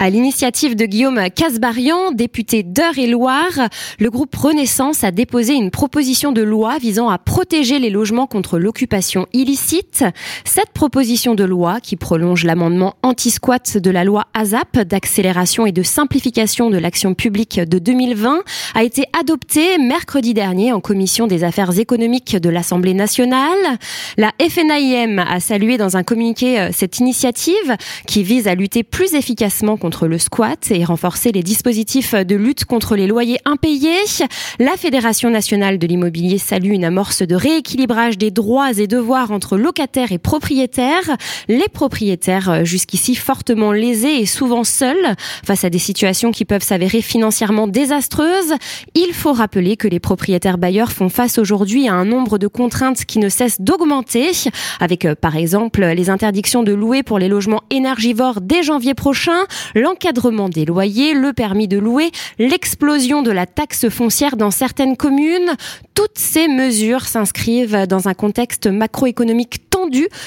À 0.00 0.10
l'initiative 0.10 0.74
de 0.74 0.86
Guillaume 0.86 1.30
Casbarian, 1.34 2.10
député 2.10 2.62
d'Eure-et-Loire, 2.62 3.68
le 4.00 4.10
groupe 4.10 4.34
Renaissance 4.34 5.04
a 5.04 5.12
déposé 5.12 5.54
une 5.54 5.70
proposition 5.70 6.32
de 6.32 6.42
loi 6.42 6.78
visant 6.78 7.08
à 7.08 7.16
protéger 7.16 7.78
les 7.78 7.90
logements 7.90 8.26
contre 8.26 8.58
l'occupation 8.58 9.28
illicite. 9.32 10.04
Cette 10.44 10.72
proposition 10.74 11.34
de 11.34 11.44
loi, 11.44 11.80
qui 11.80 11.96
prolonge 11.96 12.44
l'amendement 12.44 12.94
anti-squat 13.02 13.78
de 13.78 13.90
la 13.90 14.04
loi 14.04 14.24
ASAP 14.34 14.80
d'accélération 14.80 15.64
et 15.64 15.72
de 15.72 15.82
simplification 15.82 16.70
de 16.70 16.76
l'action 16.76 17.14
publique 17.14 17.60
de 17.60 17.78
2020, 17.78 18.40
a 18.74 18.82
été 18.82 19.04
adoptée 19.18 19.78
mercredi 19.78 20.34
dernier 20.34 20.72
en 20.72 20.80
commission 20.80 21.28
des 21.28 21.44
affaires 21.44 21.78
économiques 21.78 22.36
de 22.36 22.50
l'Assemblée 22.50 22.94
nationale. 22.94 23.78
La 24.18 24.32
FNAIM 24.40 25.18
a 25.18 25.38
salué 25.38 25.78
dans 25.78 25.96
un 25.96 26.02
communiqué 26.02 26.58
euh, 26.58 26.70
cette 26.72 26.98
initiative 26.98 27.76
qui 28.06 28.22
vise 28.24 28.48
à 28.48 28.54
lutter 28.54 28.82
plus 28.82 29.14
efficacement 29.14 29.78
contre 29.84 30.06
le 30.06 30.16
squat 30.16 30.70
et 30.70 30.82
renforcer 30.82 31.30
les 31.30 31.42
dispositifs 31.42 32.14
de 32.14 32.36
lutte 32.36 32.64
contre 32.64 32.96
les 32.96 33.06
loyers 33.06 33.38
impayés. 33.44 34.24
La 34.58 34.78
Fédération 34.78 35.28
nationale 35.28 35.76
de 35.78 35.86
l'immobilier 35.86 36.38
salue 36.38 36.70
une 36.70 36.86
amorce 36.86 37.20
de 37.20 37.34
rééquilibrage 37.34 38.16
des 38.16 38.30
droits 38.30 38.72
et 38.78 38.86
devoirs 38.86 39.30
entre 39.30 39.58
locataires 39.58 40.10
et 40.10 40.16
propriétaires. 40.16 41.18
Les 41.48 41.68
propriétaires 41.68 42.48
euh, 42.48 42.64
jusqu'ici 42.64 43.14
fortement 43.14 43.72
lésés 43.72 44.20
et 44.20 44.24
souvent 44.24 44.64
seuls 44.64 45.16
face 45.44 45.64
à 45.64 45.68
des 45.68 45.78
situations 45.78 46.32
qui 46.32 46.46
peuvent 46.46 46.62
s'avérer 46.62 47.02
financièrement 47.02 47.66
désastreuses. 47.66 48.54
Il 48.94 49.12
faut 49.12 49.34
rappeler 49.34 49.76
que 49.76 49.86
les 49.86 50.00
propriétaires 50.00 50.56
bailleurs 50.56 50.92
font 50.92 51.10
face 51.10 51.36
aujourd'hui 51.36 51.88
à 51.88 51.92
un 51.92 52.06
nombre 52.06 52.38
de 52.38 52.46
contraintes 52.46 53.04
qui 53.04 53.18
ne 53.18 53.28
cessent 53.28 53.60
d'augmenter 53.60 54.30
avec 54.80 55.04
euh, 55.04 55.14
par 55.14 55.36
exemple 55.36 55.84
les 55.84 56.08
interdictions 56.08 56.62
de 56.62 56.72
louer 56.72 57.02
pour 57.02 57.18
les 57.18 57.28
logements 57.28 57.64
énergivores 57.68 58.40
dès 58.40 58.62
janvier 58.62 58.94
prochain, 58.94 59.44
l'encadrement 59.74 60.48
des 60.48 60.64
loyers, 60.64 61.14
le 61.14 61.32
permis 61.32 61.68
de 61.68 61.78
louer, 61.78 62.10
l'explosion 62.38 63.22
de 63.22 63.30
la 63.30 63.46
taxe 63.46 63.88
foncière 63.88 64.36
dans 64.36 64.50
certaines 64.50 64.96
communes. 64.96 65.54
Toutes 65.94 66.18
ces 66.18 66.48
mesures 66.48 67.06
s'inscrivent 67.06 67.86
dans 67.86 68.08
un 68.08 68.14
contexte 68.14 68.66
macroéconomique 68.66 69.70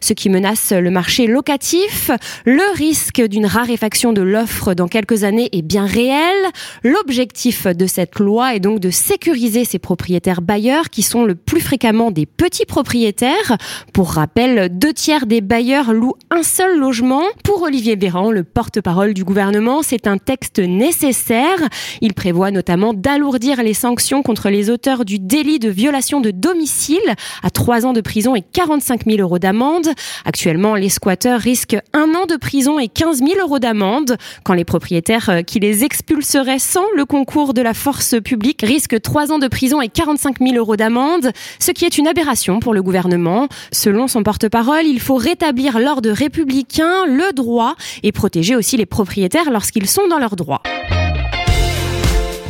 ce 0.00 0.12
qui 0.12 0.28
menace 0.28 0.72
le 0.72 0.90
marché 0.90 1.26
locatif. 1.26 2.10
Le 2.44 2.76
risque 2.76 3.22
d'une 3.22 3.46
raréfaction 3.46 4.12
de 4.12 4.22
l'offre 4.22 4.74
dans 4.74 4.88
quelques 4.88 5.24
années 5.24 5.48
est 5.52 5.62
bien 5.62 5.86
réel. 5.86 6.36
L'objectif 6.84 7.66
de 7.66 7.86
cette 7.86 8.18
loi 8.18 8.54
est 8.54 8.60
donc 8.60 8.80
de 8.80 8.90
sécuriser 8.90 9.64
ces 9.64 9.78
propriétaires 9.78 10.42
bailleurs 10.42 10.90
qui 10.90 11.02
sont 11.02 11.24
le 11.24 11.34
plus 11.34 11.60
fréquemment 11.60 12.10
des 12.10 12.26
petits 12.26 12.66
propriétaires. 12.66 13.56
Pour 13.92 14.12
rappel, 14.12 14.68
deux 14.78 14.92
tiers 14.92 15.26
des 15.26 15.40
bailleurs 15.40 15.92
louent 15.92 16.16
un 16.30 16.42
seul 16.42 16.78
logement. 16.78 17.22
Pour 17.44 17.62
Olivier 17.62 17.96
Véran, 17.96 18.30
le 18.30 18.44
porte-parole 18.44 19.14
du 19.14 19.24
gouvernement, 19.24 19.82
c'est 19.82 20.06
un 20.06 20.18
texte 20.18 20.58
nécessaire. 20.58 21.58
Il 22.00 22.14
prévoit 22.14 22.50
notamment 22.50 22.94
d'alourdir 22.94 23.62
les 23.62 23.74
sanctions 23.74 24.22
contre 24.22 24.48
les 24.48 24.70
auteurs 24.70 25.04
du 25.04 25.18
délit 25.18 25.58
de 25.58 25.70
violation 25.70 26.20
de 26.20 26.30
domicile 26.30 26.98
à 27.42 27.50
3 27.50 27.86
ans 27.86 27.92
de 27.92 28.00
prison 28.00 28.34
et 28.34 28.42
45 28.42 29.06
000 29.06 29.20
euros 29.20 29.39
d'amende. 29.40 29.88
Actuellement, 30.24 30.74
les 30.76 30.88
squatteurs 30.88 31.40
risquent 31.40 31.78
un 31.92 32.14
an 32.14 32.26
de 32.26 32.36
prison 32.36 32.78
et 32.78 32.88
15 32.88 33.18
000 33.18 33.32
euros 33.40 33.58
d'amende, 33.58 34.16
quand 34.44 34.54
les 34.54 34.64
propriétaires 34.64 35.30
euh, 35.30 35.42
qui 35.42 35.58
les 35.58 35.84
expulseraient 35.84 36.58
sans 36.58 36.84
le 36.94 37.04
concours 37.04 37.54
de 37.54 37.62
la 37.62 37.74
force 37.74 38.14
publique 38.22 38.62
risquent 38.62 39.00
3 39.00 39.32
ans 39.32 39.38
de 39.38 39.48
prison 39.48 39.80
et 39.80 39.88
45 39.88 40.36
000 40.40 40.54
euros 40.56 40.76
d'amende, 40.76 41.32
ce 41.58 41.72
qui 41.72 41.84
est 41.84 41.98
une 41.98 42.06
aberration 42.06 42.60
pour 42.60 42.74
le 42.74 42.82
gouvernement. 42.82 43.48
Selon 43.72 44.06
son 44.06 44.22
porte-parole, 44.22 44.86
il 44.86 45.00
faut 45.00 45.16
rétablir 45.16 45.78
l'ordre 45.78 46.10
républicain, 46.10 47.06
le 47.06 47.32
droit 47.32 47.74
et 48.02 48.12
protéger 48.12 48.54
aussi 48.54 48.76
les 48.76 48.86
propriétaires 48.86 49.50
lorsqu'ils 49.50 49.88
sont 49.88 50.08
dans 50.08 50.18
leurs 50.18 50.36
droits. 50.36 50.62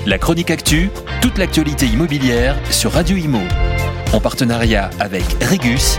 La 0.07 0.19
chronique 0.19 0.51
actu, 0.51 0.89
toute 1.21 1.37
l'actualité 1.37 1.87
immobilière 1.87 2.57
sur 2.71 2.93
Radio 2.93 3.17
Imo. 3.17 3.41
En 4.13 4.21
partenariat 4.21 4.91
avec 4.99 5.25
Regus, 5.43 5.99